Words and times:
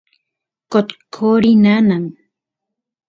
qotqoriy 0.71 1.53
nanan 1.63 2.05